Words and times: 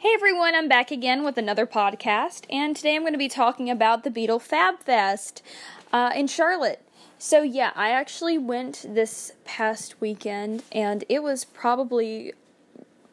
Hey 0.00 0.14
everyone, 0.14 0.54
I'm 0.54 0.68
back 0.68 0.92
again 0.92 1.24
with 1.24 1.38
another 1.38 1.66
podcast, 1.66 2.44
and 2.48 2.76
today 2.76 2.94
I'm 2.94 3.02
going 3.02 3.14
to 3.14 3.18
be 3.18 3.28
talking 3.28 3.68
about 3.68 4.04
the 4.04 4.12
Beatle 4.12 4.40
Fab 4.40 4.78
Fest 4.78 5.42
uh, 5.92 6.12
in 6.14 6.28
Charlotte. 6.28 6.80
So, 7.18 7.42
yeah, 7.42 7.72
I 7.74 7.90
actually 7.90 8.38
went 8.38 8.86
this 8.88 9.32
past 9.44 10.00
weekend, 10.00 10.62
and 10.70 11.02
it 11.08 11.24
was 11.24 11.44
probably 11.44 12.32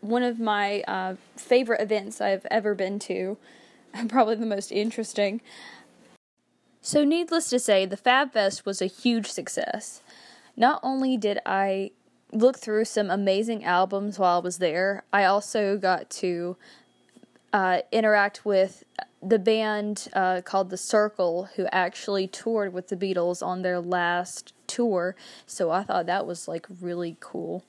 one 0.02 0.22
of 0.22 0.40
my 0.40 0.82
uh, 0.82 1.16
favorite 1.36 1.82
events 1.82 2.22
I've 2.22 2.46
ever 2.52 2.76
been 2.76 3.00
to, 3.00 3.40
probably 4.08 4.36
the 4.36 4.46
most 4.46 4.72
interesting. 4.72 5.42
So, 6.84 7.04
needless 7.04 7.50
to 7.50 7.58
say, 7.58 7.88
the 7.88 7.98
Fab 7.98 8.34
Fest 8.34 8.64
was 8.64 8.80
a 8.80 8.86
huge 8.86 9.32
success. 9.32 10.04
Not 10.56 10.82
only 10.84 11.18
did 11.18 11.40
I 11.48 11.90
look 12.32 12.58
through 12.58 12.86
some 12.86 13.10
amazing 13.10 13.64
albums 13.64 14.20
while 14.20 14.40
I 14.40 14.44
was 14.44 14.58
there. 14.58 15.04
I 15.14 15.26
also 15.26 15.78
got 15.78 16.10
to 16.12 16.58
uh, 17.54 17.80
interact 17.92 18.46
with 18.46 18.84
the 19.22 19.40
band 19.40 20.08
uh, 20.14 20.42
called 20.42 20.70
The 20.70 20.76
Cyrkle, 20.76 21.50
who 21.56 21.68
actually 21.72 22.28
toured 22.28 22.74
with 22.74 22.90
the 22.90 22.98
Beatles 22.98 23.46
on 23.46 23.62
their 23.62 23.80
last 23.80 24.54
tour. 24.68 25.16
So 25.48 25.72
I 25.72 25.84
thought 25.84 26.06
that 26.06 26.28
was 26.28 26.48
like 26.48 26.68
really 26.82 27.18
cool. 27.20 27.64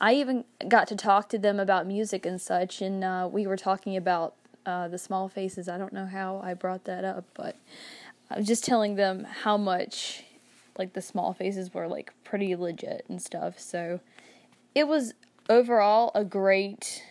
I 0.00 0.14
even 0.14 0.44
got 0.66 0.88
to 0.88 0.96
talk 0.96 1.28
to 1.30 1.38
them 1.38 1.60
about 1.60 1.86
music 1.86 2.24
and 2.24 2.40
such, 2.40 2.80
and 2.80 3.04
uh, 3.04 3.28
we 3.30 3.46
were 3.46 3.56
talking 3.56 3.96
about 3.96 4.34
uh, 4.64 4.88
the 4.88 4.96
Small 4.96 5.28
Faces. 5.28 5.68
I 5.68 5.76
don't 5.76 5.92
know 5.92 6.06
how 6.06 6.40
I 6.42 6.54
brought 6.54 6.84
that 6.84 7.04
up, 7.04 7.24
but 7.34 7.56
I 8.30 8.38
was 8.38 8.46
just 8.46 8.64
telling 8.64 8.94
them 8.94 9.26
how 9.42 9.58
much 9.58 10.24
like 10.80 10.94
the 10.94 11.02
small 11.02 11.32
faces 11.32 11.72
were 11.72 11.86
like 11.86 12.12
pretty 12.24 12.56
legit 12.56 13.04
and 13.08 13.22
stuff. 13.22 13.60
So 13.60 14.00
it 14.74 14.88
was 14.88 15.12
overall 15.48 16.10
a 16.14 16.24
great 16.24 17.04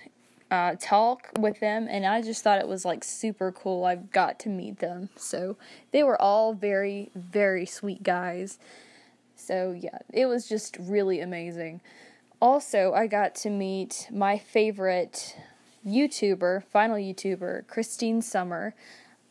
uh, 0.51 0.75
talk 0.81 1.29
with 1.39 1.59
them, 1.59 1.87
and 1.87 2.05
I 2.05 2.21
just 2.23 2.43
thought 2.43 2.59
it 2.59 2.67
was 2.67 2.83
like 2.83 3.03
super 3.03 3.51
cool. 3.51 3.85
I 3.85 3.95
got 3.95 4.39
to 4.39 4.49
meet 4.49 4.79
them, 4.79 5.09
so 5.15 5.55
they 5.91 6.03
were 6.03 6.19
all 6.19 6.53
very, 6.53 7.11
very 7.15 7.65
sweet 7.65 8.01
guys. 8.01 8.57
So 9.35 9.77
yeah, 9.79 9.99
it 10.11 10.25
was 10.25 10.49
just 10.49 10.75
really 10.79 11.21
amazing. 11.21 11.81
Also, 12.41 12.93
I 12.93 13.05
got 13.05 13.35
to 13.35 13.49
meet 13.49 14.07
my 14.11 14.37
favorite 14.37 15.37
YouTuber, 15.85 16.63
vinyl 16.73 17.13
YouTuber, 17.13 17.67
Christine 17.67 18.21
Summer. 18.21 18.73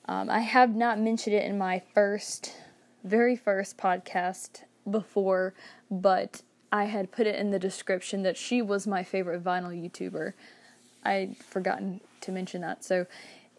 Um, 0.07 0.31
I 0.31 0.41
have 0.41 0.77
not 0.77 1.01
mentioned 1.01 1.35
it 1.35 1.45
in 1.45 1.59
my 1.59 1.83
first 1.95 2.55
very 3.05 3.37
first 3.37 3.77
podcast 3.77 4.63
before, 4.91 5.55
but 5.91 6.43
I 6.71 6.85
had 6.85 7.11
put 7.11 7.27
it 7.27 7.37
in 7.37 7.51
the 7.51 7.59
description 7.59 8.23
that 8.23 8.37
she 8.37 8.61
was 8.61 8.87
my 8.87 9.03
favorite 9.03 9.43
vinyl 9.43 9.73
YouTuber. 9.73 10.35
I'd 11.05 11.37
forgotten 11.37 12.01
to 12.21 12.33
mention 12.33 12.61
that. 12.63 12.85
So 12.85 13.07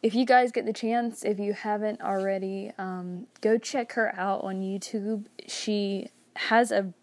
if 0.02 0.16
you 0.16 0.26
guys 0.26 0.52
get 0.52 0.66
the 0.66 0.74
chance, 0.74 1.24
if 1.24 1.40
you 1.40 1.54
haven't 1.54 2.02
already, 2.02 2.72
um, 2.78 3.28
go 3.42 3.58
check 3.58 3.94
her 3.94 4.14
out 4.18 4.44
on 4.44 4.62
YouTube. 4.62 5.26
She 5.48 6.10
has 6.36 6.72
a 6.72 6.94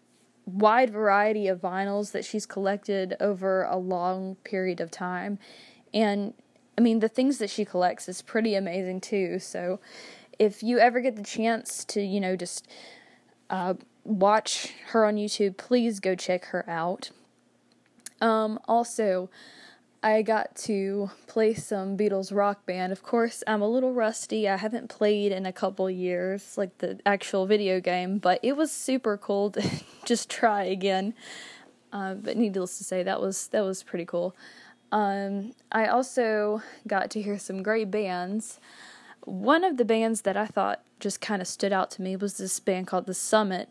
wide 0.45 0.89
variety 0.89 1.47
of 1.47 1.59
vinyls 1.59 2.11
that 2.13 2.23
she's 2.23 2.45
collected 2.45 3.15
over 3.19 3.63
a 3.63 3.77
long 3.77 4.35
period 4.43 4.79
of 4.79 4.89
time. 4.89 5.37
And 5.93 6.33
I 6.77 6.81
mean, 6.81 6.99
the 6.99 7.09
things 7.09 7.39
that 7.39 7.49
she 7.49 7.65
collects 7.65 8.07
is 8.07 8.21
pretty 8.21 8.55
amazing 8.55 9.01
too. 9.01 9.39
So 9.39 9.79
if 10.39 10.63
you 10.63 10.79
ever 10.79 10.99
get 10.99 11.15
the 11.15 11.23
chance 11.23 11.83
to, 11.85 12.01
you 12.01 12.19
know, 12.19 12.35
just 12.35 12.67
uh, 13.49 13.75
watch 14.03 14.73
her 14.87 15.05
on 15.05 15.15
YouTube, 15.15 15.57
please 15.57 15.99
go 15.99 16.15
check 16.15 16.45
her 16.45 16.67
out. 16.69 17.11
Um, 18.21 18.59
also, 18.67 19.29
I 20.01 20.21
got 20.21 20.55
to 20.57 21.11
play 21.25 21.53
some 21.53 21.97
Beatles 21.97 22.33
rock 22.33 22.65
band. 22.65 22.91
Of 22.91 23.03
course, 23.03 23.43
I'm 23.47 23.61
a 23.61 23.67
little 23.67 23.93
rusty. 23.93 24.47
I 24.47 24.57
haven't 24.57 24.89
played 24.89 25.31
in 25.31 25.45
a 25.45 25.51
couple 25.51 25.89
years, 25.89 26.57
like 26.57 26.77
the 26.77 26.99
actual 27.05 27.45
video 27.45 27.79
game, 27.79 28.17
but 28.17 28.39
it 28.43 28.55
was 28.55 28.71
super 28.71 29.17
cool 29.17 29.51
to 29.51 29.69
just 30.05 30.29
try 30.29 30.63
again. 30.63 31.13
Uh, 31.91 32.13
but 32.13 32.37
needless 32.37 32.77
to 32.77 32.83
say, 32.83 33.01
that 33.03 33.21
was 33.21 33.47
that 33.47 33.63
was 33.63 33.81
pretty 33.81 34.05
cool. 34.05 34.35
Um, 34.91 35.53
I 35.71 35.87
also 35.87 36.61
got 36.85 37.09
to 37.11 37.21
hear 37.21 37.37
some 37.37 37.63
great 37.63 37.91
bands. 37.91 38.59
One 39.23 39.63
of 39.63 39.77
the 39.77 39.85
bands 39.85 40.21
that 40.21 40.37
I 40.37 40.45
thought 40.45 40.83
just 40.99 41.21
kind 41.21 41.41
of 41.41 41.47
stood 41.47 41.73
out 41.73 41.91
to 41.91 42.01
me 42.01 42.15
was 42.15 42.37
this 42.37 42.59
band 42.59 42.87
called 42.87 43.05
The 43.05 43.13
Summit. 43.13 43.69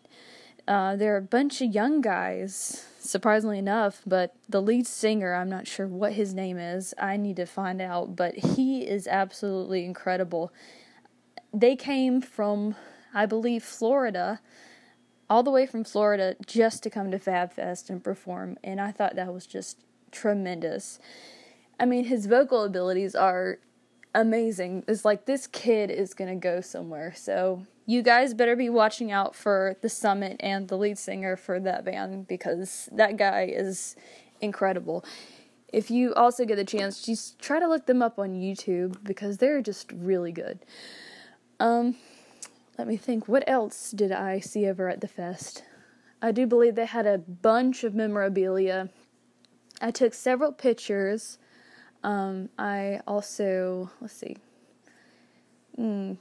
Uh, 0.68 0.96
they're 0.96 1.16
a 1.16 1.22
bunch 1.22 1.60
of 1.60 1.72
young 1.72 2.00
guys, 2.00 2.86
surprisingly 2.98 3.58
enough, 3.58 4.02
but 4.04 4.34
the 4.48 4.60
lead 4.60 4.86
singer, 4.86 5.34
I'm 5.34 5.48
not 5.48 5.66
sure 5.66 5.86
what 5.86 6.14
his 6.14 6.34
name 6.34 6.58
is. 6.58 6.92
I 6.98 7.16
need 7.16 7.36
to 7.36 7.46
find 7.46 7.80
out, 7.80 8.16
but 8.16 8.34
he 8.34 8.82
is 8.86 9.06
absolutely 9.06 9.84
incredible. 9.84 10.52
They 11.54 11.76
came 11.76 12.20
from, 12.20 12.74
I 13.14 13.26
believe, 13.26 13.62
Florida, 13.62 14.40
all 15.30 15.42
the 15.42 15.50
way 15.50 15.66
from 15.66 15.84
Florida 15.84 16.36
just 16.46 16.82
to 16.82 16.90
come 16.90 17.10
to 17.12 17.18
Fab 17.18 17.52
Fest 17.52 17.88
and 17.88 18.02
perform, 18.02 18.58
and 18.64 18.80
I 18.80 18.90
thought 18.90 19.16
that 19.16 19.32
was 19.32 19.46
just 19.46 19.78
tremendous. 20.10 20.98
I 21.78 21.84
mean, 21.84 22.04
his 22.04 22.26
vocal 22.26 22.64
abilities 22.64 23.14
are 23.14 23.58
amazing. 24.16 24.82
It's 24.88 25.04
like 25.04 25.26
this 25.26 25.46
kid 25.46 25.90
is 25.90 26.14
going 26.14 26.30
to 26.30 26.40
go 26.40 26.60
somewhere. 26.60 27.12
So 27.14 27.66
you 27.84 28.02
guys 28.02 28.34
better 28.34 28.56
be 28.56 28.68
watching 28.68 29.12
out 29.12 29.36
for 29.36 29.76
the 29.82 29.88
summit 29.88 30.38
and 30.40 30.66
the 30.66 30.76
lead 30.76 30.98
singer 30.98 31.36
for 31.36 31.60
that 31.60 31.84
band 31.84 32.26
because 32.26 32.88
that 32.92 33.16
guy 33.16 33.44
is 33.44 33.94
incredible. 34.40 35.04
If 35.72 35.90
you 35.90 36.14
also 36.14 36.44
get 36.44 36.56
the 36.56 36.64
chance, 36.64 37.02
just 37.02 37.38
try 37.38 37.60
to 37.60 37.68
look 37.68 37.86
them 37.86 38.02
up 38.02 38.18
on 38.18 38.34
YouTube 38.34 39.04
because 39.04 39.36
they're 39.36 39.60
just 39.60 39.92
really 39.92 40.32
good. 40.32 40.64
Um, 41.60 41.96
let 42.78 42.88
me 42.88 42.96
think. 42.96 43.28
What 43.28 43.44
else 43.46 43.90
did 43.90 44.12
I 44.12 44.40
see 44.40 44.66
over 44.66 44.88
at 44.88 45.00
the 45.00 45.08
fest? 45.08 45.62
I 46.22 46.32
do 46.32 46.46
believe 46.46 46.74
they 46.74 46.86
had 46.86 47.06
a 47.06 47.18
bunch 47.18 47.84
of 47.84 47.94
memorabilia. 47.94 48.88
I 49.80 49.90
took 49.90 50.14
several 50.14 50.52
pictures 50.52 51.38
um, 52.02 52.48
I 52.58 53.00
also, 53.06 53.90
let's 54.00 54.14
see, 54.14 54.36
mm, 55.78 56.16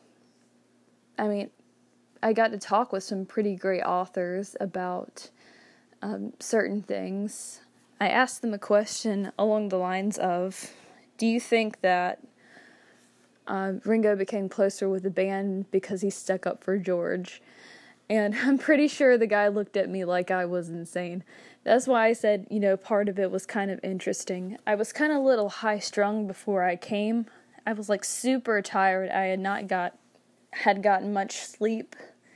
I 1.17 1.27
mean, 1.27 1.49
I 2.21 2.33
got 2.33 2.51
to 2.51 2.57
talk 2.57 2.91
with 2.91 3.03
some 3.03 3.25
pretty 3.25 3.55
great 3.55 3.83
authors 3.83 4.55
about 4.59 5.29
um, 6.01 6.33
certain 6.39 6.81
things. 6.81 7.61
I 7.99 8.09
asked 8.09 8.41
them 8.41 8.53
a 8.53 8.59
question 8.59 9.31
along 9.37 9.69
the 9.69 9.77
lines 9.77 10.17
of 10.17 10.71
Do 11.17 11.27
you 11.27 11.39
think 11.39 11.81
that 11.81 12.19
uh, 13.47 13.73
Ringo 13.83 14.15
became 14.15 14.49
closer 14.49 14.89
with 14.89 15.03
the 15.03 15.09
band 15.09 15.69
because 15.71 16.01
he 16.01 16.09
stuck 16.09 16.45
up 16.45 16.63
for 16.63 16.77
George? 16.77 17.41
And 18.09 18.35
I'm 18.43 18.57
pretty 18.57 18.87
sure 18.87 19.17
the 19.17 19.27
guy 19.27 19.47
looked 19.47 19.77
at 19.77 19.89
me 19.89 20.05
like 20.05 20.31
I 20.31 20.45
was 20.45 20.69
insane. 20.69 21.23
That's 21.63 21.87
why 21.87 22.07
I 22.07 22.13
said, 22.13 22.47
you 22.49 22.59
know, 22.59 22.77
part 22.77 23.09
of 23.09 23.17
it 23.17 23.31
was 23.31 23.45
kind 23.45 23.71
of 23.71 23.79
interesting. 23.83 24.57
I 24.67 24.75
was 24.75 24.93
kind 24.93 25.11
of 25.11 25.17
a 25.17 25.21
little 25.21 25.49
high 25.49 25.79
strung 25.79 26.27
before 26.27 26.63
I 26.63 26.75
came. 26.75 27.25
I 27.65 27.73
was 27.73 27.89
like 27.89 28.05
super 28.05 28.61
tired. 28.61 29.09
I 29.09 29.25
had 29.25 29.39
not 29.39 29.67
got 29.67 29.97
had 30.51 30.81
gotten 30.83 31.11
much 31.11 31.37
sleep. 31.37 31.95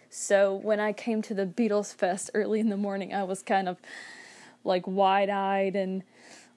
So 0.10 0.56
when 0.56 0.80
I 0.80 0.92
came 0.92 1.22
to 1.22 1.34
the 1.34 1.46
Beatles 1.46 1.94
Fest 1.94 2.32
early 2.34 2.60
in 2.60 2.70
the 2.70 2.78
morning, 2.78 3.14
I 3.14 3.24
was 3.24 3.44
kind 3.44 3.70
of 3.70 3.78
like 4.64 4.88
wide-eyed 4.88 5.76
and 5.76 6.04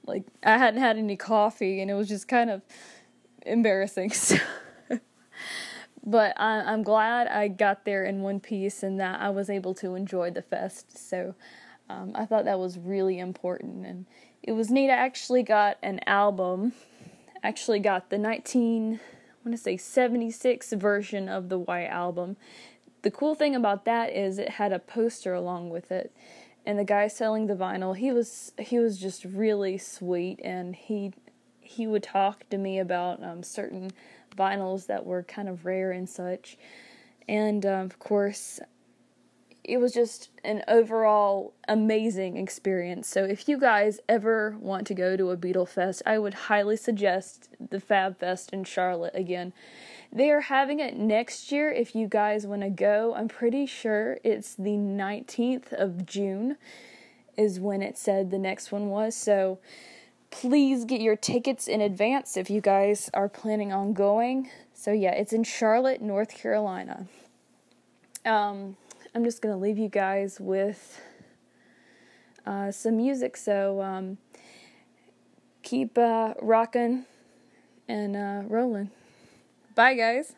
like 0.07 0.25
I 0.43 0.57
hadn't 0.57 0.81
had 0.81 0.97
any 0.97 1.17
coffee 1.17 1.81
and 1.81 1.91
it 1.91 1.95
was 1.95 2.09
just 2.09 2.27
kind 2.27 2.51
of 2.51 2.63
embarrassing. 3.45 4.13
So 4.23 4.37
but 6.05 6.39
I, 6.41 6.61
I'm 6.61 6.83
glad 6.83 7.29
I 7.29 7.49
got 7.49 7.85
there 7.85 8.05
in 8.05 8.23
one 8.23 8.41
piece 8.41 8.83
and 8.83 8.99
that 9.01 9.21
I 9.21 9.31
was 9.31 9.49
able 9.49 9.75
to 9.75 9.95
enjoy 9.95 10.31
the 10.31 10.43
fest. 10.43 10.99
So 10.99 11.35
um, 11.89 12.13
I 12.15 12.25
thought 12.25 12.45
that 12.45 12.59
was 12.59 12.79
really 12.79 13.19
important, 13.19 13.87
and 13.87 14.07
it 14.43 14.53
was 14.53 14.71
neat. 14.71 14.91
I 14.91 14.97
actually 14.97 15.43
got 15.43 15.79
an 15.83 16.01
album. 16.07 16.73
Actually, 17.43 17.81
got 17.81 18.09
the 18.11 18.19
19, 18.19 18.95
I 18.95 18.99
want 19.45 19.57
to 19.57 19.63
say 19.63 19.77
76 19.77 20.73
version 20.75 21.29
of 21.29 21.49
the 21.49 21.59
White 21.59 21.89
Album. 21.89 22.37
The 23.03 23.11
cool 23.11 23.35
thing 23.35 23.57
about 23.57 23.85
that 23.85 24.13
is 24.13 24.39
it 24.39 24.49
had 24.49 24.73
a 24.73 24.79
poster 24.79 25.35
along 25.35 25.71
with 25.71 25.91
it, 25.91 26.15
and 26.65 26.79
the 26.79 26.85
guy 26.85 27.09
selling 27.09 27.49
the 27.49 27.57
vinyl, 27.57 27.97
he 27.97 28.13
was 28.13 28.53
he 28.59 28.79
was 28.79 28.99
just 28.99 29.25
really 29.25 29.77
sweet, 29.77 30.41
and 30.45 30.77
he 30.77 31.13
he 31.73 31.87
would 31.87 32.03
talk 32.03 32.49
to 32.51 32.59
me 32.59 32.79
about 32.79 33.23
um, 33.23 33.43
certain 33.43 33.91
vinyls 34.37 34.87
that 34.87 35.05
were 35.05 35.23
kind 35.23 35.49
of 35.49 35.65
rare 35.65 35.93
and 35.93 36.09
such. 36.09 36.57
And 37.29 37.65
um, 37.67 37.87
of 37.87 37.99
course, 37.99 38.61
it 39.65 39.79
was 39.79 39.93
just 39.93 40.31
an 40.43 40.63
overall 40.67 41.55
amazing 41.69 42.37
experience. 42.37 43.09
So 43.09 43.25
if 43.25 43.49
you 43.49 43.59
guys 43.59 44.01
ever 44.09 44.57
want 44.59 44.87
to 44.89 44.95
go 44.95 45.17
to 45.17 45.31
a 45.31 45.37
Beatle 45.37 45.69
Fest, 45.69 46.03
I 46.05 46.19
would 46.19 46.35
highly 46.35 46.77
suggest 46.77 47.49
the 47.71 47.79
Fab 47.79 48.19
Fest 48.19 48.51
in 48.53 48.65
Charlotte 48.65 49.15
again. 49.15 49.53
They 50.13 50.31
are 50.31 50.41
having 50.41 50.81
it 50.81 50.97
next 50.97 51.53
year 51.53 51.71
if 51.71 51.95
you 51.95 52.09
guys 52.09 52.47
want 52.47 52.63
to 52.63 52.71
go. 52.71 53.15
I'm 53.15 53.29
pretty 53.29 53.67
sure 53.67 54.19
it's 54.25 54.55
the 54.55 54.77
19th 54.77 55.73
of 55.73 56.07
June 56.07 56.57
is 57.37 57.61
when 57.61 57.83
it 57.83 57.97
said 57.97 58.31
the 58.31 58.39
next 58.39 58.73
one 58.73 58.89
was. 58.89 59.15
So 59.15 59.59
please 60.33 60.85
get 60.85 61.01
your 61.01 61.15
tickets 61.15 61.69
in 61.69 61.81
advance 61.81 62.37
if 62.37 62.51
you 62.51 62.61
guys 62.61 63.09
are 63.15 63.29
planning 63.29 63.73
on 63.73 63.93
going. 63.93 64.51
So, 64.75 64.91
yeah, 64.91 65.13
it's 65.13 65.33
in 65.33 65.45
Charlotte, 65.45 66.01
North 66.01 66.35
Carolina. 66.35 67.07
Um, 68.25 68.77
I'm 69.15 69.23
just 69.23 69.43
going 69.43 69.55
to 69.55 69.61
leave 69.61 69.79
you 69.79 69.89
guys 69.89 70.41
with 70.41 71.01
uh, 72.45 72.73
some 72.73 72.97
music. 72.97 73.37
So, 73.37 73.81
um, 73.83 74.19
keep 75.63 75.97
uh, 75.97 76.35
rocking 76.41 77.05
and 77.87 78.17
uh, 78.17 78.43
rolling. 78.49 78.91
Bye, 79.75 79.95
guys. 79.95 80.33